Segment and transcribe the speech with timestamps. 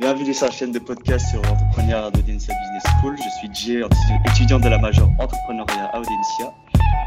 [0.00, 3.18] Bienvenue sur la chaîne de podcast sur l'entrepreneuriat d'Audencia Business School.
[3.18, 3.82] Je suis Jay,
[4.30, 6.54] étudiant de la majeure entrepreneuriat à Audencia.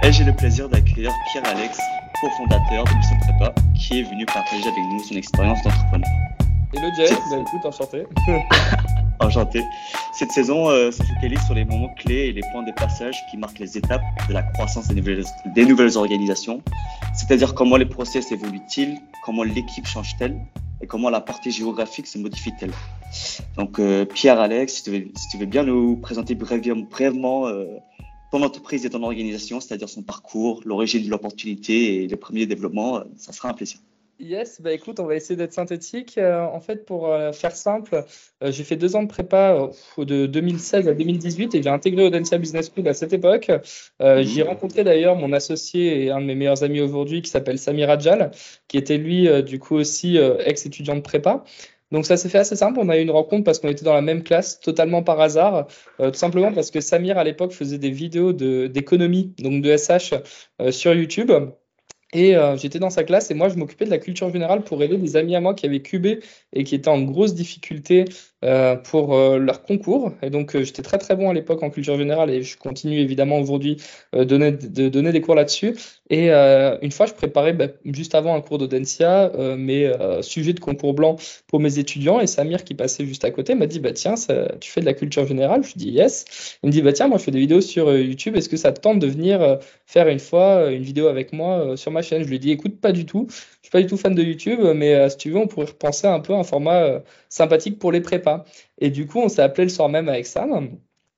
[0.04, 1.80] Et j'ai le plaisir d'accueillir Pierre-Alex,
[2.22, 6.08] cofondateur de Mission Prépa, qui est venu partager avec nous son expérience d'entrepreneur.
[6.72, 8.06] Hello Jay, bah, écoute, enchanté.
[9.20, 9.64] enchanté.
[10.14, 13.38] Cette saison euh, se focalise sur les moments clés et les points de passage qui
[13.38, 16.62] marquent les étapes de la croissance des nouvelles, des nouvelles organisations,
[17.16, 20.38] c'est-à-dire comment les process évoluent-ils, comment l'équipe change-t-elle?
[20.84, 22.74] Et comment la partie géographique se modifie-t-elle.
[23.56, 27.78] Donc, euh, Pierre, Alex, si tu, veux, bien nous présenter brièvement euh,
[28.32, 32.98] ton entreprise et ton organisation, c'est-à-dire son parcours, l'origine de l'opportunité et les premiers développements,
[32.98, 33.80] euh, ça sera un plaisir.
[34.24, 36.18] Yes, bah écoute, on va essayer d'être synthétique.
[36.18, 38.06] Euh, en fait, pour euh, faire simple,
[38.42, 42.38] euh, j'ai fait deux ans de prépa de 2016 à 2018 et j'ai intégré Audencia
[42.38, 43.52] Business School à cette époque.
[44.00, 47.90] J'ai rencontré d'ailleurs mon associé et un de mes meilleurs amis aujourd'hui qui s'appelle Samir
[47.90, 48.32] Adjal,
[48.70, 51.44] qui était lui, du coup, aussi ex-étudiant de prépa.
[51.92, 52.80] Donc ça s'est fait assez simple.
[52.82, 55.68] On a eu une rencontre parce qu'on était dans la même classe, totalement par hasard,
[55.98, 60.14] tout simplement parce que Samir à l'époque faisait des vidéos d'économie, donc de SH,
[60.72, 61.32] sur YouTube.
[62.14, 64.82] Et euh, j'étais dans sa classe et moi, je m'occupais de la culture générale pour
[64.84, 66.20] aider des amis à moi qui avaient cubé
[66.54, 68.06] et qui étaient en grosse difficulté
[68.44, 70.14] euh, pour euh, leur concours.
[70.22, 73.40] Et donc, j'étais très très bon à l'époque en culture générale et je continue évidemment
[73.40, 73.78] aujourd'hui
[74.14, 75.76] donner, de donner des cours là-dessus.
[76.10, 79.92] Et une fois, je préparais bah, juste avant un cours d'Audencia mes
[80.22, 81.16] sujets de concours blanc
[81.48, 84.16] pour mes étudiants et Samir qui passait juste à côté m'a dit bah tiens,
[84.60, 85.64] tu fais de la culture générale?
[85.64, 86.26] Je dis yes.
[86.62, 88.36] Il me dit bah tiens, moi je fais des vidéos sur YouTube.
[88.36, 91.92] Est-ce que ça te tente de venir faire une fois une vidéo avec moi sur
[91.92, 92.24] ma chaîne.
[92.24, 93.26] Je lui ai dit, écoute, pas du tout.
[93.30, 95.66] Je suis pas du tout fan de YouTube, mais euh, si tu veux, on pourrait
[95.68, 98.46] repenser un peu un format euh, sympathique pour les prépas.
[98.80, 100.78] Et du coup, on s'est appelé le soir même avec Sam.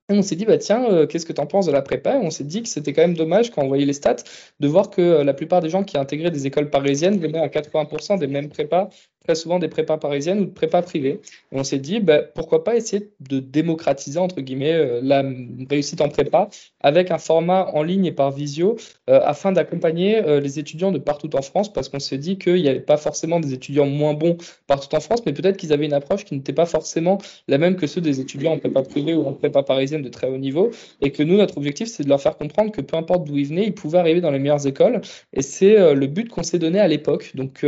[0.10, 2.16] Et on s'est dit, bah tiens, euh, qu'est-ce que tu en penses de la prépa?
[2.16, 4.18] Et on s'est dit que c'était quand même dommage, quand on voyait les stats,
[4.60, 8.20] de voir que la plupart des gens qui intégraient des écoles parisiennes venaient à 80%
[8.20, 8.90] des mêmes prépas
[9.26, 11.20] très souvent des prépas parisiennes ou de prépas privées.
[11.52, 15.24] Et on s'est dit, bah, pourquoi pas essayer de démocratiser, entre guillemets, euh, la
[15.70, 18.76] réussite en prépa avec un format en ligne et par visio
[19.10, 22.62] euh, afin d'accompagner euh, les étudiants de partout en France parce qu'on s'est dit qu'il
[22.62, 25.86] n'y avait pas forcément des étudiants moins bons partout en France, mais peut-être qu'ils avaient
[25.86, 27.18] une approche qui n'était pas forcément
[27.48, 30.28] la même que ceux des étudiants en prépa privée ou en prépa parisienne de très
[30.28, 30.70] haut niveau
[31.02, 33.48] et que nous, notre objectif, c'est de leur faire comprendre que peu importe d'où ils
[33.48, 35.02] venaient, ils pouvaient arriver dans les meilleures écoles
[35.34, 37.32] et c'est le but qu'on s'est donné à l'époque.
[37.36, 37.66] Donc,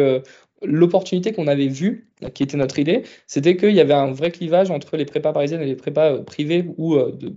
[0.64, 4.72] l'opportunité qu'on avait vue, qui était notre idée, c'était qu'il y avait un vrai clivage
[4.72, 7.36] entre les prépas parisiennes et les prépas euh, privées ou euh, de,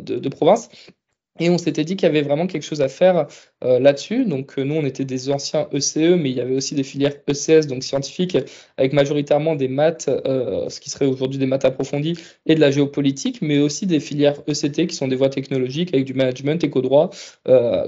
[0.00, 0.68] de, de province.
[1.40, 3.26] Et on s'était dit qu'il y avait vraiment quelque chose à faire
[3.64, 4.24] euh, là-dessus.
[4.24, 6.84] Donc, euh, nous, on était des anciens ECE, e, mais il y avait aussi des
[6.84, 8.38] filières ECS, donc scientifiques,
[8.76, 12.14] avec majoritairement des maths, euh, ce qui serait aujourd'hui des maths approfondies,
[12.46, 16.06] et de la géopolitique, mais aussi des filières ECT, qui sont des voies technologiques, avec
[16.06, 17.10] du management, éco-droit,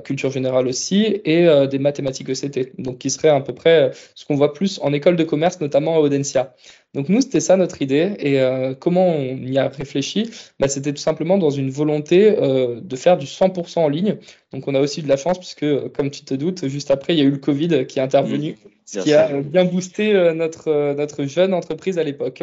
[0.05, 4.37] culture générale aussi, et des mathématiques ECT, donc qui serait à peu près ce qu'on
[4.37, 6.55] voit plus en école de commerce, notamment à Audencia.
[6.95, 8.17] Donc nous, c'était ça notre idée.
[8.19, 10.31] Et euh, comment on y a réfléchi?
[10.59, 14.17] Bah, C'était tout simplement dans une volonté euh, de faire du 100% en ligne.
[14.53, 17.19] Donc on a aussi de la chance puisque, comme tu te doutes, juste après, il
[17.19, 20.95] y a eu le Covid qui est intervenu, ce qui a bien boosté euh, notre,
[20.95, 22.43] notre jeune entreprise à l'époque.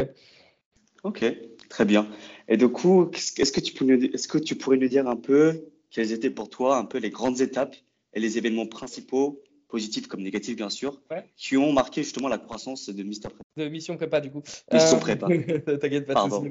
[1.04, 1.24] Ok,
[1.68, 2.08] très bien.
[2.48, 6.12] Et du coup, est-ce que, tu est-ce que tu pourrais nous dire un peu quelles
[6.12, 7.76] étaient pour toi un peu les grandes étapes
[8.14, 10.98] et les événements principaux positifs comme négatifs bien sûr,
[11.36, 13.44] qui ont marqué justement la croissance de Mister Prépa.
[13.56, 14.42] De Mission Prépa du coup.
[14.72, 15.26] Mission euh, Prépa.
[15.80, 16.44] T'inquiète pas, Pardon.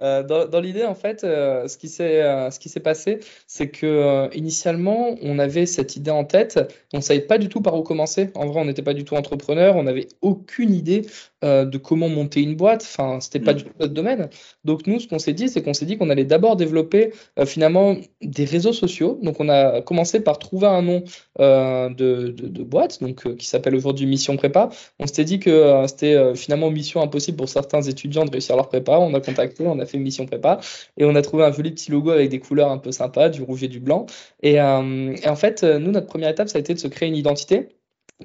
[0.00, 5.16] Euh, dans, dans l'idée en fait, euh, ce qui s'est s'est passé, c'est que initialement
[5.22, 6.58] on avait cette idée en tête,
[6.92, 8.30] on savait pas du tout par où commencer.
[8.34, 11.02] En vrai, on n'était pas du tout entrepreneur, on n'avait aucune idée
[11.42, 12.82] de comment monter une boîte.
[12.82, 13.56] Enfin, c'était pas mm.
[13.56, 14.30] du tout notre domaine.
[14.64, 17.12] Donc nous, ce qu'on s'est dit, c'est qu'on s'est dit qu'on allait d'abord développer
[17.44, 19.18] finalement des réseaux sociaux.
[19.22, 21.04] Donc on a commencé par trouver un nom
[21.38, 24.70] de, de, boîte, donc euh, qui s'appelle aujourd'hui Mission Prépa.
[25.00, 28.56] On s'était dit que euh, c'était euh, finalement mission impossible pour certains étudiants de réussir
[28.56, 28.98] leur prépa.
[28.98, 30.60] On a contacté, on a fait Mission Prépa
[30.96, 33.42] et on a trouvé un joli petit logo avec des couleurs un peu sympas, du
[33.42, 34.06] rouge et du blanc.
[34.42, 37.68] Et, en fait, nous, notre première étape, ça a été de se créer une identité.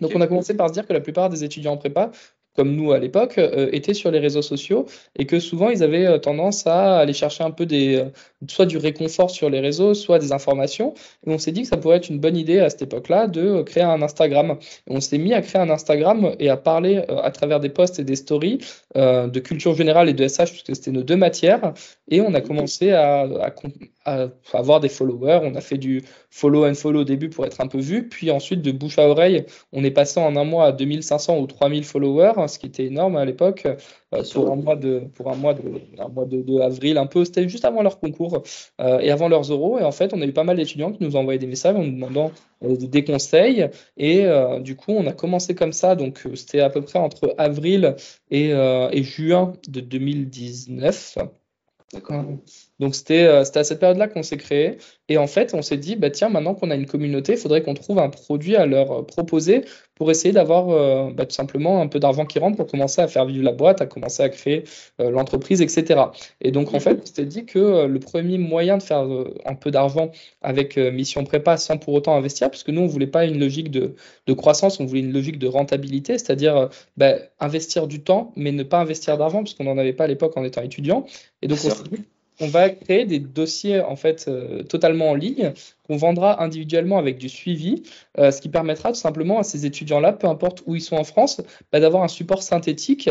[0.01, 2.11] Donc, on a commencé par se dire que la plupart des étudiants en prépa
[2.55, 4.85] comme nous à l'époque, euh, étaient sur les réseaux sociaux
[5.17, 8.05] et que souvent ils avaient euh, tendance à aller chercher un peu des, euh,
[8.47, 10.93] soit du réconfort sur les réseaux, soit des informations.
[11.25, 13.61] Et on s'est dit que ça pourrait être une bonne idée à cette époque-là de
[13.61, 14.57] créer un Instagram.
[14.87, 17.99] Et on s'est mis à créer un Instagram et à parler à travers des posts
[17.99, 18.59] et des stories
[18.95, 21.73] de culture générale et de SH, puisque c'était nos deux matières.
[22.09, 23.27] Et on a commencé à,
[24.05, 25.39] à, avoir des followers.
[25.43, 28.07] On a fait du follow and follow au début pour être un peu vu.
[28.07, 31.47] Puis ensuite, de bouche à oreille, on est passé en un mois à 2500 ou
[31.47, 32.33] 3000 followers.
[32.41, 33.67] Heures, ce qui était énorme à l'époque,
[34.33, 35.61] pour un mois de, pour un mois de,
[35.97, 37.25] un mois de, avril un peu.
[37.25, 38.43] C'était juste avant leur concours
[38.79, 39.79] et avant leurs oraux.
[39.79, 41.75] Et en fait, on a eu pas mal d'étudiants qui nous ont envoyé des messages
[41.75, 42.31] en nous demandant
[42.61, 43.69] des conseils.
[43.97, 44.25] Et
[44.61, 45.95] du coup, on a commencé comme ça.
[45.95, 47.95] Donc, c'était à peu près entre avril
[48.31, 51.17] et, et juin de 2019.
[51.93, 52.25] D'accord.
[52.79, 54.77] Donc c'était à cette période-là qu'on s'est créé.
[55.09, 57.63] Et en fait, on s'est dit, bah, tiens, maintenant qu'on a une communauté, il faudrait
[57.63, 59.65] qu'on trouve un produit à leur proposer
[59.95, 63.07] pour essayer d'avoir euh, bah, tout simplement un peu d'argent qui rentre pour commencer à
[63.07, 64.63] faire vivre la boîte, à commencer à créer
[65.01, 66.01] euh, l'entreprise, etc.
[66.41, 69.05] Et donc, en fait, on s'est dit que euh, le premier moyen de faire
[69.45, 70.11] un peu d'argent
[70.41, 73.39] avec Mission Prépa sans pour autant investir, parce que nous, on ne voulait pas une
[73.39, 73.93] logique de,
[74.35, 78.79] croissance, on voulait une logique de rentabilité, c'est-à-dire bah, investir du temps, mais ne pas
[78.79, 81.05] investir d'argent, parce qu'on n'en avait pas à l'époque en étant étudiant.
[81.41, 82.05] Et donc, on s'est dit,
[82.39, 85.53] on va créer des dossiers en fait euh, totalement en ligne
[85.87, 87.83] qu'on vendra individuellement avec du suivi,
[88.17, 91.03] euh, ce qui permettra tout simplement à ces étudiants-là, peu importe où ils sont en
[91.03, 91.41] France,
[91.71, 93.09] bah, d'avoir un support synthétique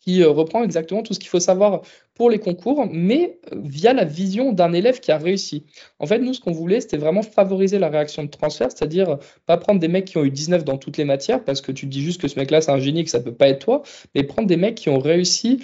[0.00, 1.82] qui euh, reprend exactement tout ce qu'il faut savoir
[2.16, 5.64] pour les concours, mais euh, via la vision d'un élève qui a réussi.
[5.98, 9.16] En fait, nous, ce qu'on voulait, c'était vraiment favoriser la réaction de transfert, c'est-à-dire euh,
[9.44, 11.86] pas prendre des mecs qui ont eu 19 dans toutes les matières, parce que tu
[11.86, 13.82] dis juste que ce mec-là, c'est un génie, que ça peut pas être toi,
[14.14, 15.60] mais prendre des mecs qui ont réussi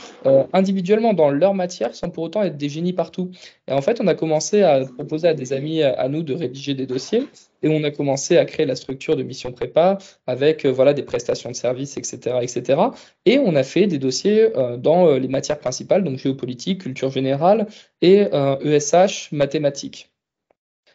[0.52, 3.30] individuellement dans leur matière sans pour autant être des génies partout.
[3.68, 6.74] Et en fait, on a commencé à proposer à des amis à nous de rédiger
[6.74, 7.26] des dossiers
[7.62, 11.02] et on a commencé à créer la structure de mission prépa avec euh, voilà des
[11.02, 12.80] prestations de services, etc., etc.
[13.24, 16.41] Et on a fait des dossiers euh, dans euh, les matières principales, donc géopolitique,
[16.78, 17.66] culture générale
[18.00, 18.26] et
[18.62, 20.10] ESH, e mathématiques.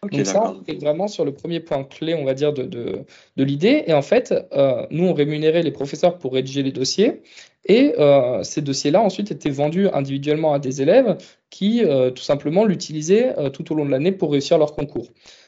[0.03, 3.05] donc ça, est vraiment sur le premier point clé, on va dire, de, de,
[3.35, 3.83] de l'idée.
[3.87, 4.33] Et en fait,
[4.91, 7.21] nous, on rémunérait les professeurs pour rédiger les dossiers.
[7.65, 7.93] Et
[8.43, 11.17] ces dossiers-là, ensuite, étaient vendus individuellement à des élèves
[11.49, 11.83] qui,
[12.15, 15.07] tout simplement, l'utilisaient tout au long de l'année pour réussir leur concours.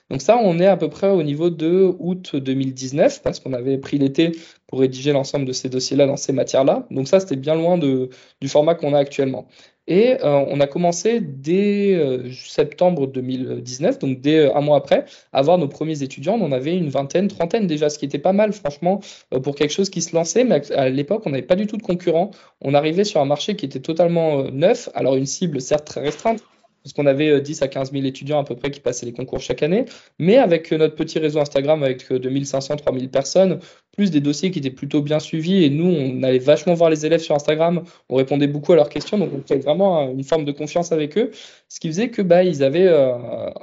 [0.10, 3.78] Donc ça, on est à peu près au niveau de août 2019 parce qu'on avait
[3.78, 4.32] pris l'été
[4.68, 6.88] pour rédiger l'ensemble de ces dossiers-là dans ces matières-là.
[6.90, 8.10] Donc ça, c'était bien loin de,
[8.42, 9.48] du format qu'on a actuellement.
[9.90, 15.06] Et euh, on a commencé dès euh, septembre 2019, donc dès euh, un mois après,
[15.34, 16.38] à avoir nos premiers étudiants.
[16.40, 19.00] On en avait une vingtaine, trentaine déjà, ce qui était pas mal, franchement,
[19.44, 20.44] pour quelque chose qui se lançait.
[20.44, 22.30] Mais à l'époque, on n'avait pas du tout de concurrents.
[22.62, 24.90] On arrivait sur un marché qui était totalement neuf.
[24.94, 26.44] Alors une cible certes très restreinte,
[26.84, 29.14] parce qu'on avait 10 euh, à 15 000 étudiants à peu près qui passaient les
[29.14, 29.86] concours chaque année,
[30.18, 33.60] mais avec euh, notre petit réseau Instagram avec 2500, euh, 3000 personnes,
[33.96, 37.06] plus des dossiers qui étaient plutôt bien suivis, et nous, on allait vachement voir les
[37.06, 40.46] élèves sur Instagram, on répondait beaucoup à leurs questions, donc on avait vraiment une forme
[40.46, 41.31] de confiance avec eux,
[41.68, 42.90] ce qui faisait que bah, ils, avaient,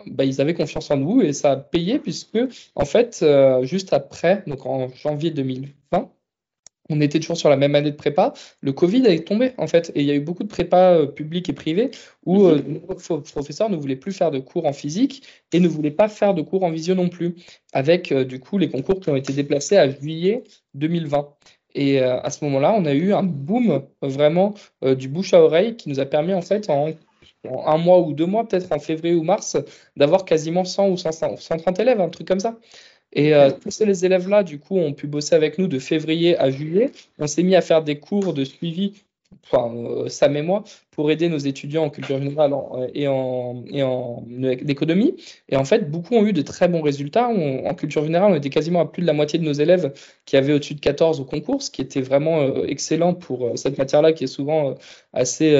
[0.06, 2.38] bah, ils avaient confiance en nous, et ça a payé, puisque
[2.74, 3.24] en fait,
[3.62, 6.10] juste après, donc en janvier 2020,
[6.88, 9.90] on était toujours sur la même année de prépa, le Covid est tombé en fait,
[9.94, 11.90] et il y a eu beaucoup de prépas euh, publics et privés
[12.24, 12.80] où euh, nos
[13.20, 15.22] professeurs ne voulaient plus faire de cours en physique
[15.52, 17.34] et ne voulaient pas faire de cours en visio non plus,
[17.72, 20.44] avec euh, du coup les concours qui ont été déplacés à juillet
[20.74, 21.28] 2020.
[21.78, 24.54] Et à ce moment-là, on a eu un boom vraiment
[24.96, 26.94] du bouche à oreille qui nous a permis en fait en
[27.66, 29.56] un mois ou deux mois, peut-être en février ou mars,
[29.96, 32.56] d'avoir quasiment 100 ou 130 élèves, un truc comme ça.
[33.16, 36.50] Et euh, tous ces élèves-là, du coup, ont pu bosser avec nous de février à
[36.50, 36.92] juillet.
[37.18, 38.92] On s'est mis à faire des cours de suivi,
[39.42, 40.64] enfin, euh, Sam et moi,
[40.96, 42.54] pour aider nos étudiants en culture générale
[42.94, 44.24] et en, et en
[44.66, 45.14] économie.
[45.48, 47.28] Et en fait, beaucoup ont eu de très bons résultats.
[47.28, 49.92] en culture générale, on était quasiment à plus de la moitié de nos élèves
[50.24, 53.56] qui avaient au-dessus de 14 au concours, ce qui était vraiment euh, excellent pour euh,
[53.56, 54.74] cette matière-là qui est souvent euh,
[55.12, 55.56] assez,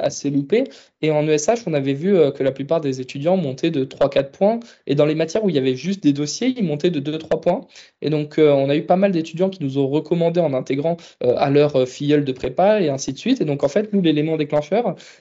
[0.00, 0.64] assez loupée.
[1.02, 4.60] Et en ESH, on avait vu que la plupart des étudiants montaient de 3-4 points.
[4.86, 7.40] Et dans les matières où il y avait juste des dossiers, ils montaient de 2-3
[7.40, 7.60] points.
[8.02, 11.48] Et donc, on a eu pas mal d'étudiants qui nous ont recommandé en intégrant à
[11.48, 13.40] leur filleule de prépa et ainsi de suite.
[13.40, 14.69] Et donc, en fait, nous, l'élément déclencheur,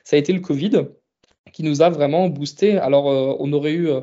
[0.04, 0.88] ça a été le Covid
[1.52, 2.78] qui nous a vraiment boosté.
[2.78, 4.02] Alors, euh, on aurait eu euh,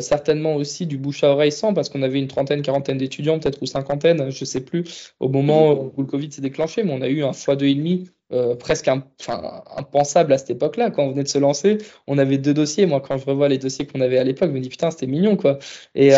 [0.00, 3.62] certainement aussi du bouche à oreille sans, parce qu'on avait une trentaine, quarantaine d'étudiants, peut-être
[3.62, 7.02] ou cinquantaine, je ne sais plus, au moment où le Covid s'est déclenché, mais on
[7.02, 8.08] a eu un fois deux et demi.
[8.30, 10.90] Euh, presque impensable à cette époque-là.
[10.90, 12.84] Quand on venait de se lancer, on avait deux dossiers.
[12.84, 15.06] Moi, quand je revois les dossiers qu'on avait à l'époque, je me dis putain, c'était
[15.06, 15.58] mignon, quoi.
[15.94, 16.10] Et,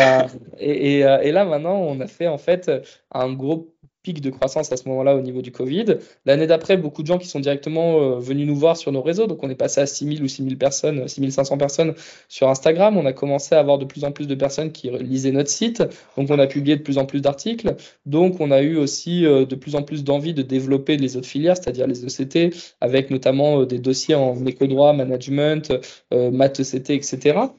[0.59, 2.69] et, et, là, maintenant, on a fait en fait
[3.13, 3.70] un gros
[4.03, 5.97] pic de croissance à ce moment-là au niveau du Covid.
[6.25, 9.27] L'année d'après, beaucoup de gens qui sont directement euh, venus nous voir sur nos réseaux.
[9.27, 11.93] Donc, on est passé à 6000 ou 6000 personnes, 6500 personnes
[12.27, 12.97] sur Instagram.
[12.97, 15.83] On a commencé à avoir de plus en plus de personnes qui lisaient notre site.
[16.17, 17.75] Donc, on a publié de plus en plus d'articles.
[18.05, 21.27] Donc, on a eu aussi euh, de plus en plus d'envie de développer les autres
[21.27, 25.71] filières, c'est-à-dire les ECT, avec notamment euh, des dossiers en éco-droit, management,
[26.11, 27.51] maths ECT, etc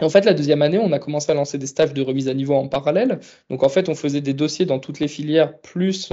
[0.00, 2.34] en fait, la deuxième année, on a commencé à lancer des stages de remise à
[2.34, 3.20] niveau en parallèle.
[3.50, 6.12] Donc, en fait, on faisait des dossiers dans toutes les filières, plus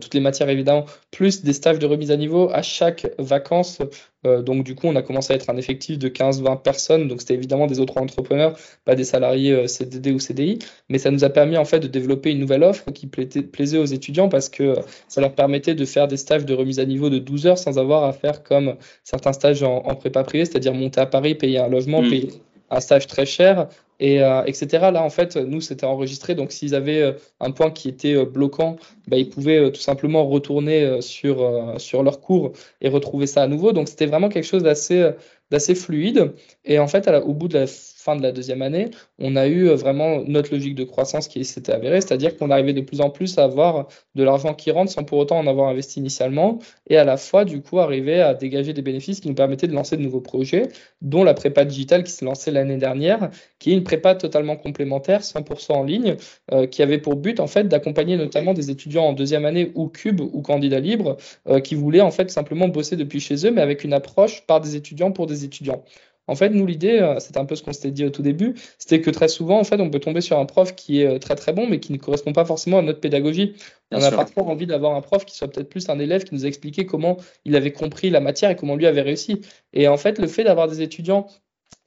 [0.00, 3.80] toutes les matières évidemment, plus des stages de remise à niveau à chaque vacances.
[4.24, 7.08] donc du coup, on a commencé à être un effectif de 15-20 personnes.
[7.08, 10.58] Donc c'était évidemment des autres entrepreneurs, pas des salariés CDD ou CDI.
[10.88, 13.84] Mais ça nous a permis en fait de développer une nouvelle offre qui plaisait aux
[13.84, 14.76] étudiants parce que
[15.08, 17.78] ça leur permettait de faire des stages de remise à niveau de 12 heures sans
[17.78, 21.68] avoir à faire comme certains stages en, prépa privée, c'est-à-dire monter à Paris, payer un
[21.68, 22.08] logement, mmh.
[22.08, 22.28] payer
[22.70, 23.68] un stage très cher,
[24.00, 24.90] et euh, etc.
[24.92, 26.34] Là, en fait, nous, c'était enregistré.
[26.34, 30.26] Donc, s'ils avaient euh, un point qui était euh, bloquant, bah, ils pouvaient tout simplement
[30.26, 33.72] retourner sur, sur leur cours et retrouver ça à nouveau.
[33.72, 35.10] Donc, c'était vraiment quelque chose d'assez
[35.50, 36.32] d'assez fluide.
[36.64, 37.66] Et en fait, au bout de la
[38.04, 41.72] fin de la deuxième année, on a eu vraiment notre logique de croissance qui s'était
[41.72, 45.04] avérée, c'est-à-dire qu'on arrivait de plus en plus à avoir de l'argent qui rentre sans
[45.04, 46.58] pour autant en avoir investi initialement,
[46.88, 49.72] et à la fois, du coup, arriver à dégager des bénéfices qui nous permettaient de
[49.72, 50.68] lancer de nouveaux projets,
[51.00, 55.22] dont la prépa digitale qui s'est lancée l'année dernière, qui est une prépa totalement complémentaire,
[55.22, 56.16] 100% en ligne,
[56.52, 59.88] euh, qui avait pour but, en fait, d'accompagner notamment des étudiants en deuxième année ou
[59.88, 61.16] cube ou candidat libre,
[61.48, 64.60] euh, qui voulaient, en fait, simplement bosser depuis chez eux, mais avec une approche par
[64.60, 65.84] des étudiants pour des étudiants.
[66.26, 68.54] En fait, nous, l'idée, euh, c'est un peu ce qu'on s'était dit au tout début,
[68.78, 71.18] c'était que très souvent, en fait, on peut tomber sur un prof qui est euh,
[71.18, 73.54] très très bon, mais qui ne correspond pas forcément à notre pédagogie.
[73.92, 76.44] on a parfois envie d'avoir un prof qui soit peut-être plus un élève qui nous
[76.44, 79.42] a expliqué comment il avait compris la matière et comment lui avait réussi.
[79.72, 81.26] Et en fait, le fait d'avoir des étudiants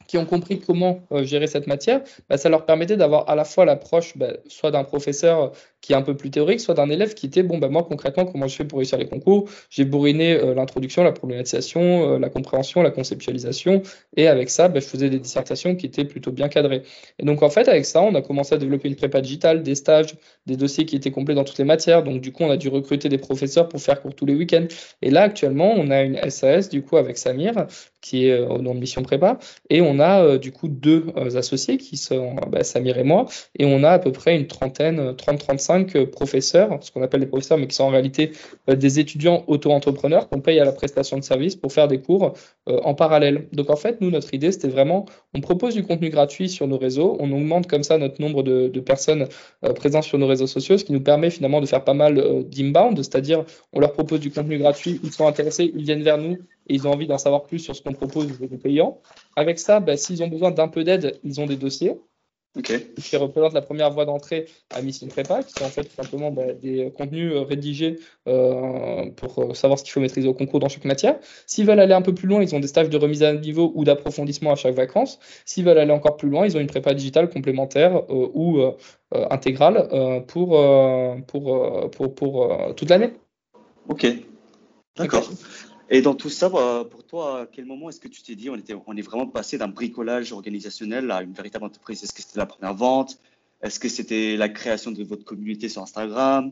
[0.07, 3.43] qui ont compris comment euh, gérer cette matière, bah, ça leur permettait d'avoir à la
[3.43, 7.13] fois l'approche bah, soit d'un professeur qui est un peu plus théorique, soit d'un élève
[7.13, 9.49] qui était, bon, bah, moi concrètement, comment je fais pour réussir les concours?
[9.69, 13.83] J'ai bourriné euh, l'introduction, la problématisation, euh, la compréhension, la conceptualisation,
[14.15, 16.83] et avec ça, bah, je faisais des dissertations qui étaient plutôt bien cadrées.
[17.19, 19.75] Et donc, en fait, avec ça, on a commencé à développer une prépa digitale, des
[19.75, 22.03] stages, des dossiers qui étaient complets dans toutes les matières.
[22.03, 24.67] Donc, du coup, on a dû recruter des professeurs pour faire cours tous les week-ends.
[25.01, 27.67] Et là, actuellement, on a une SAS, du coup, avec Samir,
[28.01, 31.77] qui est euh, au nom de Mission Prépa, et on a, du coup, deux associés
[31.77, 33.25] qui sont bah, Samir et moi,
[33.57, 37.27] et on a à peu près une trentaine, 30-35 euh, professeurs, ce qu'on appelle des
[37.27, 38.31] professeurs, mais qui sont en réalité
[38.69, 42.33] euh, des étudiants auto-entrepreneurs qu'on paye à la prestation de service pour faire des cours
[42.67, 43.47] euh, en parallèle.
[43.53, 46.77] Donc en fait, nous, notre idée, c'était vraiment, on propose du contenu gratuit sur nos
[46.77, 49.27] réseaux, on augmente comme ça notre nombre de, personnes
[49.75, 52.95] présentes sur nos réseaux sociaux, ce qui nous permet finalement de faire pas mal d'inbound,
[52.97, 56.37] c'est-à-dire on leur propose du contenu gratuit, ils sont intéressés, ils viennent vers nous
[56.67, 59.01] et ils ont envie d'en savoir plus sur ce qu'on propose aux payants.
[59.35, 61.97] Avec ça, bah, s'ils ont besoin d'un peu d'aide, ils ont des dossiers
[62.61, 66.31] qui représente la première voie d'entrée à Mission Prépa, qui sont en fait tout simplement
[66.31, 70.59] bah, des contenus euh, rédigés euh, pour euh, savoir ce qu'il faut maîtriser au concours
[70.59, 71.19] dans chaque matière.
[71.45, 73.71] S'ils veulent aller un peu plus loin, ils ont des stages de remise à niveau
[73.75, 75.19] ou d'approfondissement à chaque vacances.
[75.45, 78.59] S'ils veulent aller encore plus loin, ils ont une prépa digitale complémentaire ou
[79.11, 80.59] intégrale pour,
[81.27, 83.13] pour, pour, pour toute l'année.
[83.87, 84.07] Ok,
[84.97, 85.29] d'accord.
[85.89, 88.49] Et dans tout ça, bah, pour toi, à quel moment est-ce que tu t'es dit
[88.49, 92.03] on, était, on est vraiment passé d'un bricolage organisationnel à une véritable entreprise?
[92.03, 93.19] Est-ce que c'était la première vente?
[93.61, 96.51] Est-ce que c'était la création de votre communauté sur Instagram?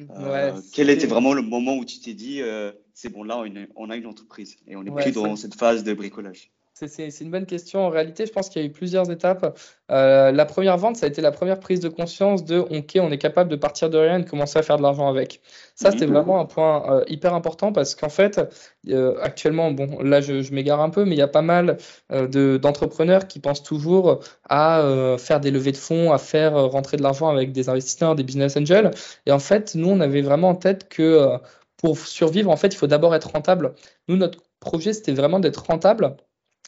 [0.00, 3.42] Euh, Quel était vraiment le moment où tu t'es dit euh, c'est bon, là,
[3.74, 6.50] on, a une entreprise et on n'est plus dans cette phase de bricolage?
[6.86, 7.80] C'est une bonne question.
[7.80, 9.58] En réalité, je pense qu'il y a eu plusieurs étapes.
[9.90, 13.10] Euh, la première vente, ça a été la première prise de conscience de OK, on
[13.10, 15.40] est capable de partir de rien et de commencer à faire de l'argent avec.
[15.74, 16.14] Ça, c'était mhm.
[16.14, 18.40] vraiment un point euh, hyper important parce qu'en fait,
[18.88, 21.78] euh, actuellement, bon, là, je, m'égare un peu, mais il y a pas mal
[22.10, 27.28] d'entrepreneurs qui pensent toujours à faire des levées de fonds, à faire rentrer de l'argent
[27.28, 28.90] avec des investisseurs, des business angels.
[29.26, 31.38] Et en fait, nous, on avait vraiment en tête que
[31.76, 33.74] pour survivre, en fait, il faut d'abord être rentable.
[34.08, 36.16] Nous, notre projet, c'était vraiment d'être rentable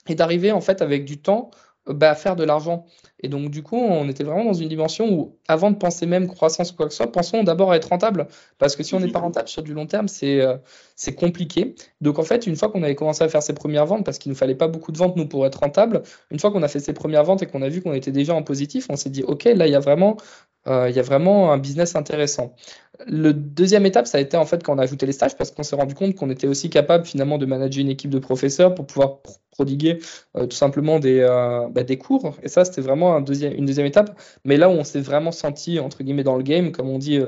[0.09, 1.50] et d'arriver en fait avec du temps
[1.87, 2.87] bah, à faire de l'argent.
[3.22, 6.26] Et donc, du coup, on était vraiment dans une dimension où, avant de penser même
[6.26, 8.28] croissance ou quoi que ce soit, pensons d'abord à être rentable.
[8.58, 10.56] Parce que si on n'est pas rentable sur du long terme, c'est euh,
[10.96, 11.74] c'est compliqué.
[12.00, 14.30] Donc, en fait, une fois qu'on avait commencé à faire ses premières ventes, parce qu'il
[14.30, 16.68] ne nous fallait pas beaucoup de ventes, nous, pour être rentable, une fois qu'on a
[16.68, 19.10] fait ses premières ventes et qu'on a vu qu'on était déjà en positif, on s'est
[19.10, 20.16] dit, OK, là, il y a vraiment
[20.66, 22.54] euh, il y a vraiment un business intéressant.
[23.06, 25.50] Le deuxième étape, ça a été en fait quand on a ajouté les stages, parce
[25.50, 28.74] qu'on s'est rendu compte qu'on était aussi capable finalement de manager une équipe de professeurs
[28.74, 29.20] pour pouvoir
[29.52, 30.00] prodiguer
[30.36, 32.36] euh, tout simplement des, euh, bah, des cours.
[32.42, 33.24] Et ça, c'était vraiment une
[33.66, 34.20] deuxième étape.
[34.44, 37.20] Mais là où on s'est vraiment senti, entre guillemets, dans le game, comme on dit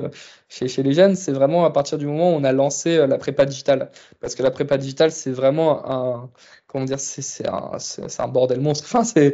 [0.53, 3.17] chez, chez les jeunes, c'est vraiment à partir du moment où on a lancé la
[3.17, 3.89] prépa digitale.
[4.19, 6.29] Parce que la prépa digitale, c'est vraiment un,
[6.73, 7.71] comment dire, c'est un,
[8.19, 8.83] un, bordel monstre.
[8.93, 9.33] Enfin, c'est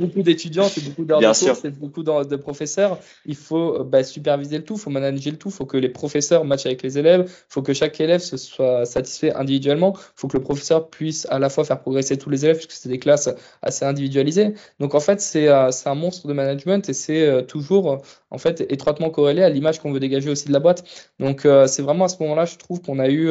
[0.00, 2.98] beaucoup d'étudiants, c'est beaucoup d'heures de c'est beaucoup de, professeurs.
[3.26, 5.76] Il faut euh, bah, superviser le tout, il faut manager le tout, il faut que
[5.76, 9.94] les professeurs matchent avec les élèves, il faut que chaque élève se soit satisfait individuellement,
[9.96, 12.72] il faut que le professeur puisse à la fois faire progresser tous les élèves, puisque
[12.72, 13.28] c'est des classes
[13.62, 14.54] assez individualisées.
[14.78, 18.64] Donc en fait, c'est euh, un monstre de management et c'est euh, toujours en fait
[18.70, 20.84] étroitement corrélé à l'image qu'on veut dégager aussi de la boîte.
[21.18, 23.30] Donc c'est vraiment à ce moment-là, je trouve qu'on a eu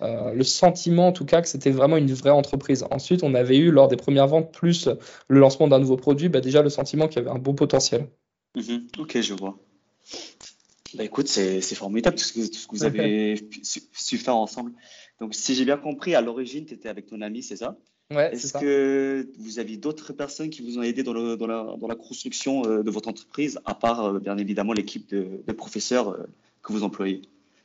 [0.00, 2.84] euh, le sentiment en tout cas que c'était vraiment une vraie entreprise.
[2.90, 4.88] Ensuite, on avait eu lors des premières ventes plus
[5.28, 8.08] le lancement d'un nouveau produit, bah, déjà le sentiment qu'il y avait un beau potentiel.
[8.54, 8.86] Mhm.
[8.98, 9.58] ok, je vois.
[10.94, 14.72] Bah écoute, c'est formidable tout ce que, tout ce que vous avez su, faire ensemble.
[15.20, 17.76] Donc, si j'ai bien compris, à l'origine, tu étais avec ton ami, c'est ça?
[18.10, 21.76] Ouais, Est-ce que vous aviez d'autres personnes qui vous ont aidé dans, le, dans, la,
[21.78, 25.52] dans la, construction euh, de votre entreprise, à part, euh, bien évidemment, l'équipe de, de,
[25.52, 26.26] professeurs euh,
[26.62, 27.20] que vous employez?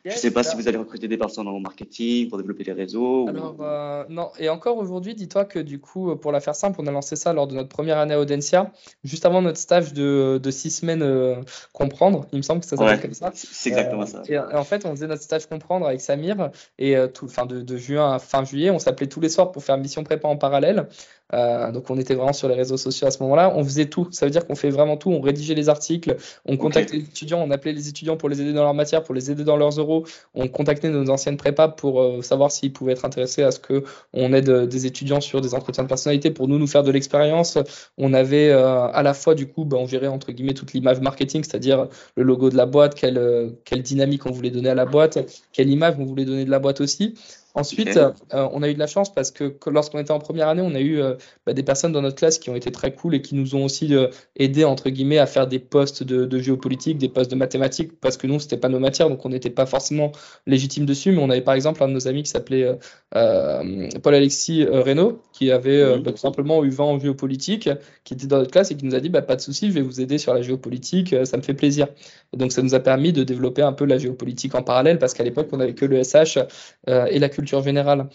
[0.05, 2.73] Je ne sais pas si vous allez recruter des personnes en marketing pour développer les
[2.73, 3.27] réseaux.
[3.29, 4.31] Alors, euh, non.
[4.39, 7.33] Et encore aujourd'hui, dis-toi que du coup, pour la faire simple, on a lancé ça
[7.33, 8.71] lors de notre première année à Audencia,
[9.03, 11.35] juste avant notre stage de, de six semaines euh,
[11.71, 12.25] comprendre.
[12.31, 13.31] Il me semble que ça s'appelle comme ça.
[13.33, 14.23] C'est exactement ça.
[14.27, 17.61] Et, en fait, on faisait notre stage comprendre avec Samir et euh, tout, fin de,
[17.61, 20.37] de, juin à fin juillet, on s'appelait tous les soirs pour faire mission prépa en
[20.37, 20.87] parallèle.
[21.33, 23.51] Euh, donc on était vraiment sur les réseaux sociaux à ce moment-là.
[23.55, 24.07] On faisait tout.
[24.11, 25.09] Ça veut dire qu'on fait vraiment tout.
[25.09, 28.53] On rédigeait les articles, on contactait les étudiants, on appelait les étudiants pour les aider
[28.53, 29.92] dans leur matière, pour les aider dans leurs euros.
[30.33, 33.83] On contactait nos anciennes prépas pour euh, savoir s'ils pouvaient être intéressés à ce que
[34.13, 36.91] on aide euh, des étudiants sur des entretiens de personnalité pour nous nous faire de
[36.91, 37.57] l'expérience.
[37.97, 41.43] On avait à la fois du coup, ben, on gérait entre guillemets toute l'image marketing,
[41.43, 45.19] c'est-à-dire le logo de la boîte, quelle dynamique on voulait donner à la boîte,
[45.51, 47.15] quelle image on voulait donner de la boîte aussi.
[47.55, 50.63] Ensuite, euh, on a eu de la chance parce que, lorsqu'on était en première année,
[50.63, 51.13] on a eu euh,
[51.45, 53.65] bah, des personnes dans notre classe qui ont été très cool et qui nous ont
[53.65, 57.99] aussi euh, aidé entre guillemets à faire des postes de, géopolitique, des postes de mathématiques
[58.01, 60.11] parce que nous c'était pas nos matières donc on n'était pas forcément
[60.47, 61.11] légitime dessus.
[61.11, 62.75] Mais on avait par exemple un de nos amis qui s'appelait
[63.11, 67.69] Paul Alexis Reynaud qui avait bah, tout simplement eu 20 en géopolitique,
[68.03, 69.73] qui était dans notre classe et qui nous a dit bah, pas de souci, je
[69.73, 71.87] vais vous aider sur la géopolitique, ça me fait plaisir.
[72.33, 75.13] Et donc ça nous a permis de développer un peu la géopolitique en parallèle parce
[75.13, 76.39] qu'à l'époque on avait que le SH
[76.87, 78.09] et la culture culture générale.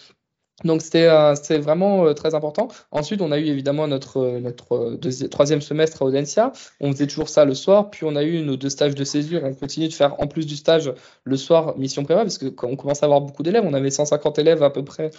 [0.64, 2.66] Donc c'était euh, vraiment euh, très important.
[2.90, 4.96] Ensuite, on a eu évidemment notre, euh, notre
[5.28, 6.52] troisième semestre à Audencia.
[6.80, 7.90] On faisait toujours ça le soir.
[7.90, 9.42] Puis on a eu nos deux stages de césure.
[9.44, 12.66] On continue de faire en plus du stage le soir mission prépa parce que quand
[12.66, 15.10] on commence à avoir beaucoup d'élèves, on avait 150 élèves à peu près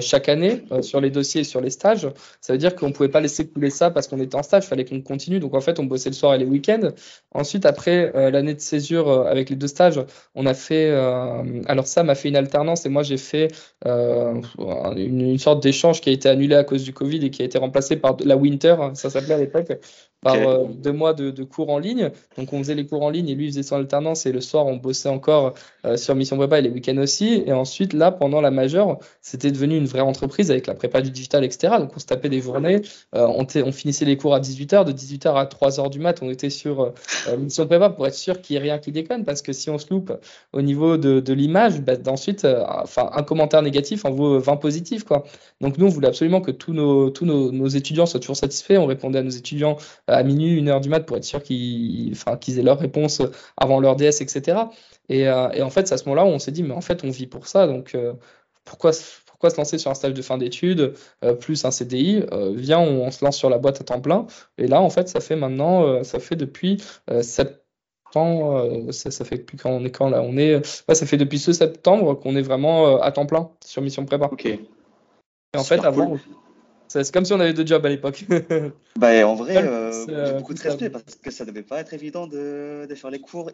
[0.00, 2.08] chaque année sur les dossiers et sur les stages.
[2.40, 4.64] Ça veut dire qu'on ne pouvait pas laisser couler ça parce qu'on était en stage.
[4.64, 5.40] Fallait qu'on continue.
[5.40, 6.90] Donc en fait, on bossait le soir et les week-ends.
[7.32, 10.00] Ensuite, après l'année de césure avec les deux stages,
[10.34, 10.90] on a fait.
[11.66, 13.48] alors ça m'a fait une alternance et moi j'ai fait
[14.92, 17.58] une, sorte d'échange qui a été annulé à cause du Covid et qui a été
[17.58, 19.72] remplacé par la Winter, ça s'appelait à l'époque,
[20.24, 22.10] par euh, deux mois de, cours en ligne.
[22.36, 24.66] Donc on faisait les cours en ligne et lui faisait son alternance et le soir
[24.66, 25.54] on bossait encore
[25.84, 27.44] euh, sur Mission Prépa et les week-ends aussi.
[27.46, 31.10] Et ensuite là pendant la majeure c'était devenu une vraie entreprise avec la prépa du
[31.10, 31.74] digital etc.
[31.78, 32.80] Donc on se tapait des journées,
[33.14, 36.30] euh, on, on, finissait les cours à 18h, de 18h à 3h du mat on
[36.30, 36.92] était sur
[37.38, 39.78] Mission Prépa pour être sûr qu'il n'y ait rien qui déconne parce que si on
[39.78, 40.12] se loupe
[40.54, 45.04] au niveau de, de l'image, bah, ensuite enfin un commentaire négatif en vaut 20 positifs
[45.04, 45.24] quoi.
[45.60, 48.78] Donc nous on voulait absolument que tous nos, tous nos, nos étudiants soient toujours satisfaits.
[48.78, 49.76] On répondait à nos étudiants
[50.16, 53.22] à minuit, une heure du mat pour être sûr qu'ils enfin, qu'ils aient leur réponse
[53.56, 54.56] avant leur DS, etc.
[55.08, 56.80] Et, euh, et en fait, c'est à ce moment-là où on s'est dit, mais en
[56.80, 58.14] fait, on vit pour ça, donc euh,
[58.64, 58.92] pourquoi,
[59.26, 63.10] pourquoi se lancer sur un stage de fin d'études euh, plus un CDI Viens, on,
[63.10, 64.26] se lance sur la boîte à temps plein.
[64.58, 66.82] Et là, en fait, ça fait maintenant, ça fait depuis
[67.20, 67.60] septembre.
[68.92, 71.52] Ça, ça, fait depuis quand on est quand là On est, ça fait depuis ce
[71.52, 74.28] septembre qu'on est vraiment à temps plein sur mission prépa.
[74.30, 74.46] Ok.
[74.46, 74.60] Et
[75.56, 76.16] en fait, avant,
[77.02, 78.24] c'est comme si on avait deux jobs à l'époque.
[78.96, 82.26] bah, en vrai, euh, j'ai beaucoup de respect parce que ça devait pas être évident
[82.26, 83.50] de, de faire les cours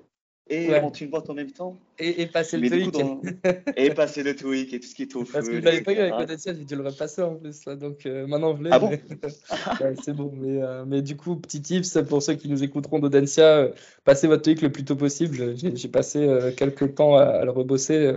[0.48, 1.79] et monter une boîte en même temps.
[1.98, 3.37] Et, passer le TOEIC.
[3.76, 5.92] et passer le TOEIC et tout ce qui est au Parce que je l'avais pas
[5.92, 7.64] eu avec Audencia, j'ai dû le repasser en plus.
[7.66, 8.70] Là, donc euh, maintenant je l'ai.
[8.72, 8.90] Ah bon
[10.03, 10.33] C'est bon.
[10.37, 13.68] Mais, euh, mais, du coup, petit tips pour ceux qui nous écouteront d'Audencia,
[14.05, 15.55] passez votre TOEIC le plus tôt possible.
[15.57, 18.12] J'ai passé quelques temps à, à le rebosser.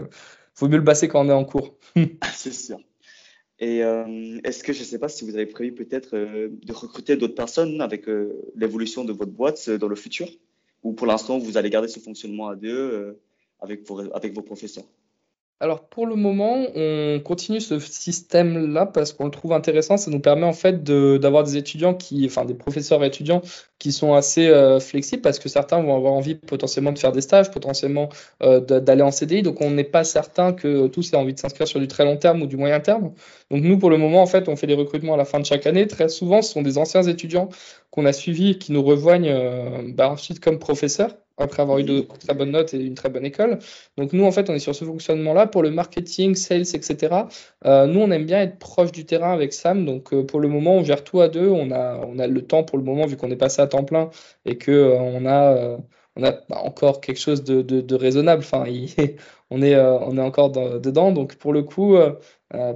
[0.55, 1.75] Faut mieux le passer quand on est en cours.
[2.33, 2.79] C'est sûr.
[3.59, 6.73] Et euh, est-ce que je ne sais pas si vous avez prévu peut-être euh, de
[6.73, 10.27] recruter d'autres personnes avec euh, l'évolution de votre boîte dans le futur?
[10.83, 13.17] Ou pour l'instant, vous allez garder ce fonctionnement à deux
[13.61, 14.83] avec, avec vos professeurs?
[15.59, 19.95] Alors pour le moment, on continue ce système-là parce qu'on le trouve intéressant.
[19.95, 23.41] Ça nous permet en fait d'avoir des étudiants qui, enfin des professeurs étudiants
[23.79, 27.21] qui sont assez euh, flexibles parce que certains vont avoir envie potentiellement de faire des
[27.21, 28.09] stages, potentiellement
[28.41, 29.41] euh, d'aller en CDI.
[29.41, 32.17] Donc on n'est pas certain que tous aient envie de s'inscrire sur du très long
[32.17, 33.13] terme ou du moyen terme.
[33.49, 35.45] Donc nous pour le moment en fait on fait des recrutements à la fin de
[35.45, 35.87] chaque année.
[35.87, 37.47] Très souvent ce sont des anciens étudiants
[37.89, 41.83] qu'on a suivis et qui nous rejoignent euh, bah, ensuite comme professeurs après avoir eu
[41.83, 43.59] de très bonnes notes et une très bonne école.
[43.97, 45.47] Donc nous, en fait, on est sur ce fonctionnement-là.
[45.47, 47.15] Pour le marketing, sales, etc.,
[47.65, 49.85] euh, nous, on aime bien être proche du terrain avec Sam.
[49.85, 51.49] Donc euh, pour le moment, on gère tout à deux.
[51.49, 53.83] On a, on a le temps pour le moment, vu qu'on est passé à temps
[53.83, 54.09] plein
[54.45, 55.77] et qu'on euh, on a,
[56.15, 58.43] on a bah, encore quelque chose de, de, raisonnable.
[58.43, 58.65] Enfin,
[59.49, 61.11] on, est, on est encore dedans.
[61.11, 61.95] Donc pour le coup...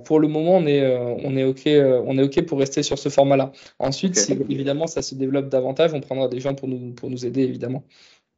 [0.06, 0.84] pour le moment, on est,
[1.24, 3.52] on, est OK, on est OK pour rester sur ce format-là.
[3.78, 7.28] Ensuite, si évidemment ça se développe davantage, on prendra des gens pour nous, pour nous
[7.28, 7.84] aider, évidemment.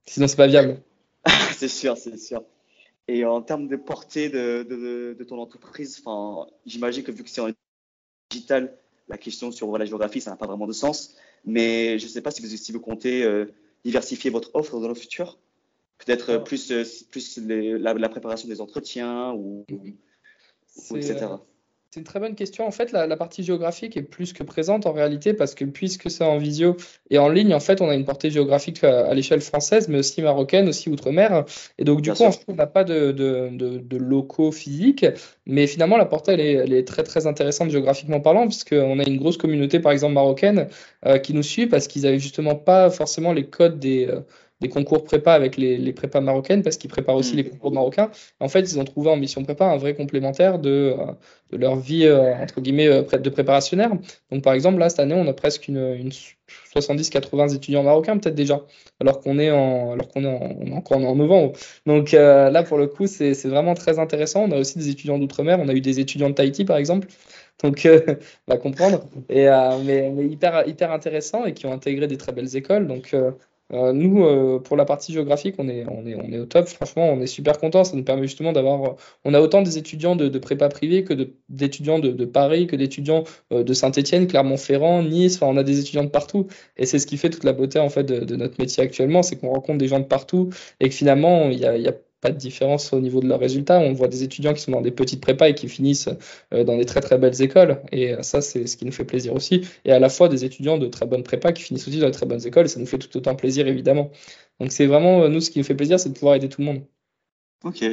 [0.09, 0.81] Sinon, c'est pas viable.
[1.55, 2.43] c'est sûr, c'est sûr.
[3.07, 6.03] Et en termes de portée de, de, de ton entreprise,
[6.65, 7.49] j'imagine que vu que c'est en
[8.31, 8.75] digital,
[9.07, 11.15] la question sur la géographie, ça n'a pas vraiment de sens.
[11.45, 13.53] Mais je ne sais pas si vous, si vous comptez euh,
[13.85, 15.37] diversifier votre offre dans le futur.
[15.99, 16.73] Peut-être plus,
[17.11, 21.27] plus la, préparation des entretiens ou, ou etc.
[21.91, 22.67] C'est une très bonne question.
[22.67, 26.23] En fait, la, partie géographique est plus que présente en réalité parce que puisque c'est
[26.23, 26.77] en visio
[27.09, 30.21] et en ligne, en fait, on a une portée géographique à, l'échelle française, mais aussi
[30.21, 31.45] marocaine, aussi outre-mer.
[31.79, 35.03] Et donc, du coup, on n'a pas de, de, locaux physiques,
[35.47, 39.37] mais finalement, la portée, elle est, très, très intéressante géographiquement parlant, puisqu'on a une grosse
[39.37, 40.67] communauté, par exemple, marocaine,
[41.07, 44.05] euh, qui nous suit parce qu'ils n'avaient justement pas forcément les codes des.
[44.05, 44.21] Euh,
[44.61, 47.37] des concours prépa avec les, les prépas marocaines parce qu'ils préparent aussi mm.
[47.37, 48.11] les concours marocains.
[48.39, 51.05] En fait, ils ont trouvé en mission prépa un vrai complémentaire de, euh,
[51.51, 53.91] de leur vie, euh, entre guillemets, euh, de préparationnaire.
[54.31, 56.11] Donc, par exemple, là, cette année, on a presque une, une
[56.75, 58.61] 70-80 étudiants marocains, peut-être déjà,
[58.99, 61.53] alors qu'on est, en, alors qu'on est en, encore en novembre.
[61.85, 64.43] Donc, là, pour le coup, c'est, c'est vraiment très intéressant.
[64.43, 65.59] On a aussi des étudiants d'outre-mer.
[65.59, 67.07] On a eu des étudiants de Tahiti, par exemple.
[67.63, 67.87] Donc,
[68.47, 69.05] on va comprendre.
[69.29, 69.45] Et,
[69.85, 72.87] mais, mais, hyper, hyper intéressant et qui ont intégré des très belles écoles.
[72.87, 73.31] Donc, euh,
[73.71, 76.67] nous, euh, pour la partie géographique, on est, on, est, on est au top.
[76.67, 77.83] Franchement, on est super content.
[77.83, 78.95] Ça nous permet justement d'avoir.
[79.25, 81.13] On a autant des étudiants de, prépa privée que
[81.49, 85.35] d'étudiants de, Paris, que d'étudiants euh, de Saint-Etienne, Clermont-Ferrand, Nice.
[85.35, 86.47] Enfin, on a des étudiants de partout.
[86.77, 89.35] Et c'est ce qui fait toute la beauté en fait de, notre métier actuellement, c'est
[89.35, 92.37] qu'on rencontre des gens de partout et que finalement, il a, y a pas de
[92.37, 93.79] différence au niveau de leurs résultats.
[93.79, 96.09] On voit des étudiants qui sont dans des petites prépas et qui finissent
[96.53, 97.81] euh, dans des très très belles écoles.
[97.91, 99.61] Et euh, ça, c'est ce qui nous fait plaisir aussi.
[99.85, 102.11] Et à la fois des étudiants de très bonnes prépas qui finissent aussi dans de
[102.13, 102.65] très bonnes écoles.
[102.65, 104.11] Et ça nous fait tout autant plaisir, évidemment.
[104.59, 106.61] Donc c'est vraiment, euh, nous, ce qui nous fait plaisir, c'est de pouvoir aider tout
[106.61, 106.81] le monde.
[107.63, 107.83] Ok.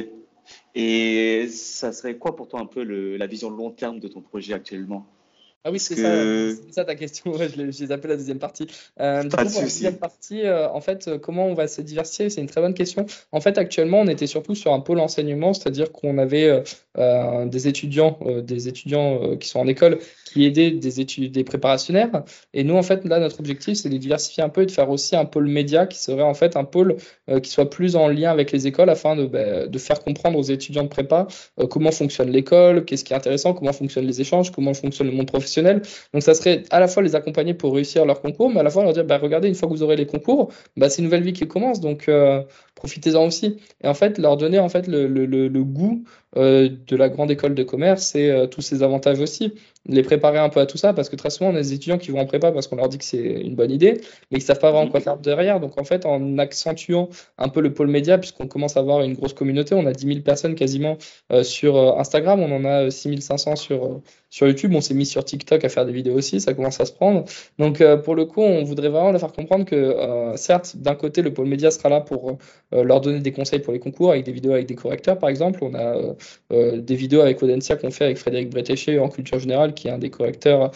[0.75, 4.53] Et ça serait quoi pour toi un peu la vision long terme de ton projet
[4.53, 5.05] actuellement?
[5.67, 7.33] Ah oui, c'est ça, ça, ta question.
[7.69, 8.67] j'ai appelé la deuxième partie.
[9.01, 11.81] Euh, du coup, pour la deuxième partie, euh, en fait, euh, comment on va se
[11.81, 12.29] diversifier?
[12.29, 13.05] C'est une très bonne question.
[13.33, 16.63] En fait, actuellement, on était surtout sur un pôle enseignement, c'est-à-dire qu'on avait
[16.95, 22.23] des étudiants, des étudiants qui sont en école qui aidaient des études, des préparationnaires.
[22.53, 24.89] Et nous, en fait, là, notre objectif, c'est de diversifier un peu et de faire
[24.89, 26.95] aussi un pôle média qui serait en fait un pôle
[27.43, 30.43] qui soit plus en lien avec les écoles afin de, bah, de faire comprendre aux
[30.43, 31.27] étudiants de prépa
[31.69, 35.27] comment fonctionne l'école, qu'est-ce qui est intéressant, comment fonctionnent les échanges, comment fonctionne le monde
[35.27, 38.63] professionnel donc ça serait à la fois les accompagner pour réussir leur concours, mais à
[38.63, 40.99] la fois leur dire, bah, regardez, une fois que vous aurez les concours, bah, c'est
[40.99, 42.43] une nouvelle vie qui commence, donc euh,
[42.77, 43.57] profitez-en aussi.
[43.83, 46.03] Et en fait, leur donner en fait le, le, le, goût
[46.37, 49.53] euh, de la grande école de commerce et euh, tous ces avantages aussi.
[49.85, 51.97] Les préparer un peu à tout ça, parce que très souvent, on a des étudiants
[51.97, 54.41] qui vont en prépa parce qu'on leur dit que c'est une bonne idée, mais ils
[54.41, 55.59] savent pas vraiment quoi faire derrière.
[55.59, 59.13] Donc en fait, en accentuant un peu le pôle média, puisqu'on commence à avoir une
[59.13, 60.97] grosse communauté, on a 10 000 personnes quasiment
[61.43, 65.63] sur Instagram, on en a 6 500 sur, sur YouTube, on s'est mis sur TikTok
[65.63, 67.23] à faire des vidéos aussi, ça commence à se prendre.
[67.57, 71.33] Donc pour le coup, on voudrait vraiment leur faire comprendre que certes, d'un côté, le
[71.33, 72.35] pôle média sera là pour euh,
[72.71, 75.59] leur donner des conseils pour les concours avec des vidéos avec des correcteurs, par exemple.
[75.63, 76.13] On a euh,
[76.51, 79.91] euh, des vidéos avec Audencia qu'on fait avec Frédéric Bretéché en culture générale, qui est
[79.91, 80.71] un des correcteurs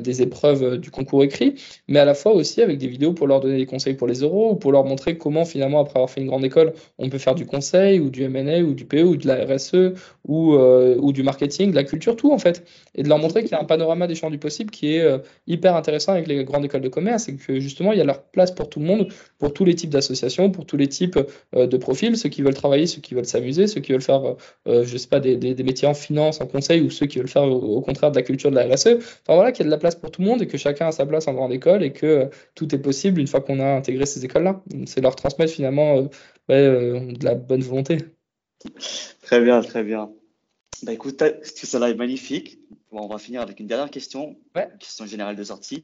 [0.00, 1.54] des épreuves du concours écrit,
[1.86, 4.22] mais à la fois aussi avec des vidéos pour leur donner des conseils pour les
[4.22, 7.18] euros ou pour leur montrer comment finalement, après avoir fait une grande école, on peut
[7.18, 9.94] faire du conseil ou du M&A ou du PE ou de la RSE
[10.26, 12.64] ou, ou du marketing, de la culture, tout en fait.
[12.96, 15.06] Et de leur montrer qu'il y a un panorama des champs du possible qui est
[15.46, 18.22] hyper intéressant avec les grandes écoles de commerce et que justement, il y a leur
[18.22, 21.24] place pour tout le monde, pour tous les types d'associations, pour tous les types euh,
[21.54, 24.36] de profils, ceux qui veulent travailler, ceux qui veulent s'amuser, ceux qui veulent faire,
[24.66, 27.28] euh, je sais pas, des, des, métiers en finance, en conseil, ou ceux qui veulent
[27.28, 28.96] faire au, contraire de la culture de la RSE.
[28.96, 30.88] Enfin voilà, qu'il y a de la place pour tout le monde et que chacun
[30.88, 33.60] a sa place en grande école et que euh, tout est possible une fois qu'on
[33.60, 34.62] a intégré ces écoles-là.
[34.86, 36.08] C'est leur transmettre finalement
[36.48, 37.98] de la bonne volonté.
[39.22, 40.10] Très bien, très bien.
[40.82, 42.60] Bah écoute, ça est magnifique.
[42.92, 44.36] on va finir avec une dernière question,
[44.78, 45.82] question générale de sortie.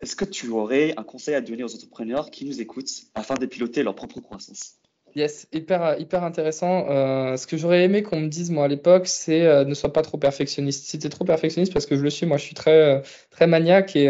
[0.00, 3.46] Est-ce que tu aurais un conseil à donner aux entrepreneurs qui nous écoutent afin de
[3.46, 4.76] piloter leur propre croissance?
[5.16, 6.86] Yes, hyper, hyper intéressant.
[6.90, 9.92] Euh, ce que j'aurais aimé qu'on me dise, moi, à l'époque, c'est euh, ne sois
[9.92, 10.86] pas trop perfectionniste.
[10.86, 13.00] Si tu es trop perfectionniste, parce que je le suis, moi, je suis très, euh,
[13.30, 14.06] très maniaque et,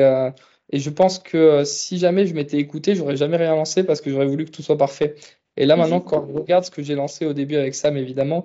[0.71, 4.11] et je pense que si jamais je m'étais écouté, j'aurais jamais rien lancé parce que
[4.11, 5.15] j'aurais voulu que tout soit parfait.
[5.57, 8.45] Et là, maintenant, quand je regarde ce que j'ai lancé au début avec Sam, évidemment,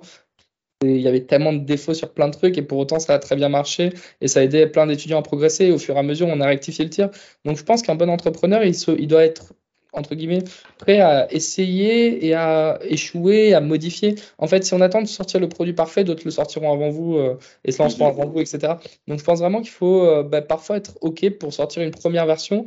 [0.84, 3.18] il y avait tellement de défauts sur plein de trucs et pour autant ça a
[3.18, 5.66] très bien marché et ça a aidé plein d'étudiants à progresser.
[5.66, 7.10] Et au fur et à mesure, on a rectifié le tir.
[7.44, 9.54] Donc je pense qu'un bon entrepreneur, il, il doit être
[9.94, 10.42] entre guillemets,
[10.78, 14.16] prêt à essayer et à échouer, à modifier.
[14.38, 17.16] En fait, si on attend de sortir le produit parfait, d'autres le sortiront avant vous
[17.16, 18.74] euh, et se lanceront avant vous, etc.
[19.08, 22.26] Donc, je pense vraiment qu'il faut euh, bah, parfois être OK pour sortir une première
[22.26, 22.64] version,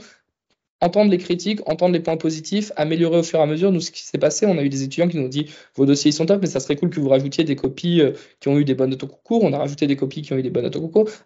[0.82, 3.72] entendre les critiques, entendre les points positifs, améliorer au fur et à mesure.
[3.72, 5.86] Nous, ce qui s'est passé, on a eu des étudiants qui nous ont dit vos
[5.86, 8.58] dossiers sont top, mais ça serait cool que vous rajoutiez des copies euh, qui ont
[8.58, 9.44] eu des bonnes notes concours.
[9.44, 10.78] On a rajouté des copies qui ont eu des bonnes notes.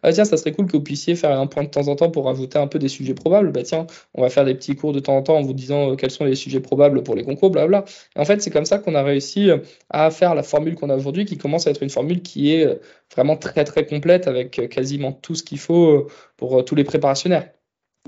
[0.03, 2.09] Ah tiens, ça serait cool que vous puissiez faire un point de temps en temps
[2.09, 3.51] pour rajouter un peu des sujets probables.
[3.51, 5.91] Bah tiens, on va faire des petits cours de temps en temps en vous disant
[5.91, 7.85] euh, quels sont les sujets probables pour les concours, blabla.
[8.15, 9.57] Et en fait, c'est comme ça qu'on a réussi euh,
[9.89, 12.79] à faire la formule qu'on a aujourd'hui, qui commence à être une formule qui est
[13.13, 17.49] vraiment très très complète avec quasiment tout ce qu'il faut pour tous les préparationnaires.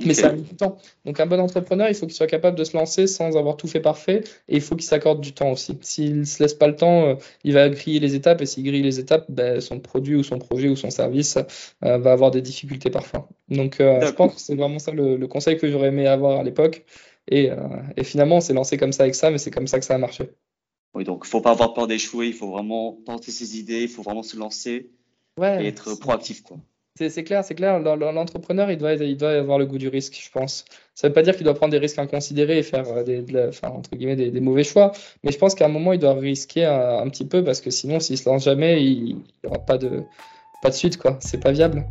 [0.04, 0.78] Mais ça a mis du temps.
[1.06, 3.68] Donc un bon entrepreneur, il faut qu'il soit capable de se lancer sans avoir tout
[3.68, 5.78] fait parfait et il faut qu'il s'accorde du temps aussi.
[5.82, 8.64] S'il ne se laisse pas le temps, euh, il va griller les étapes et s'il
[8.64, 11.38] grille les étapes, ben, son produit ou son projet ou son service
[11.86, 13.30] euh, va avoir des difficultés parfois.
[13.50, 16.44] Donc euh, je pense que c'est vraiment ça le, conseil que j'aurais aimé avoir à
[16.44, 16.86] l'époque.
[17.30, 17.50] Et,
[17.96, 19.96] et, finalement, on s'est lancé comme ça avec ça, mais c'est comme ça que ça
[19.96, 20.32] a marché.
[20.94, 23.84] Oui, donc il ne faut pas avoir peur d'échouer, il faut vraiment tenter ses idées,
[23.84, 24.92] il faut vraiment se lancer
[25.42, 26.44] et être proactif.
[26.44, 26.58] Quoi.
[26.96, 27.80] C'est clair, c'est clair.
[27.80, 30.64] L'entrepreneur, il doit, il doit avoir le goût du risque, je pense.
[30.94, 33.26] Ça ne veut pas dire qu'il doit prendre des risques inconsidérés et faire euh, des,
[33.64, 34.92] entre guillemets, des, mauvais choix,
[35.24, 38.00] mais je pense qu'à un moment, il doit risquer un, petit peu parce que sinon,
[38.00, 40.04] s'il se lance jamais, il n'y aura pas de,
[40.62, 41.18] pas de suite, quoi.
[41.20, 41.84] C'est pas viable.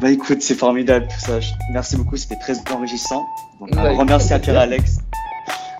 [0.00, 1.40] Bah écoute, c'est formidable tout ça.
[1.72, 3.26] Merci beaucoup, c'était très enrichissant.
[3.60, 4.98] un grand merci à Pierre Alex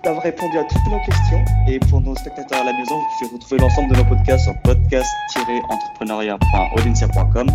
[0.05, 1.43] d'avoir répondu à toutes nos questions.
[1.67, 4.55] Et pour nos spectateurs à la maison, vous pouvez retrouver l'ensemble de nos podcasts sur
[4.63, 7.51] podcast-entrepreneuriat.audencia.com.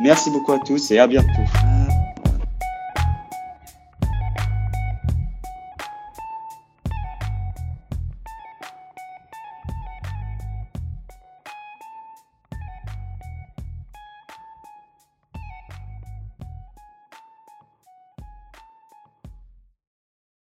[0.00, 1.42] Merci beaucoup à tous et à bientôt.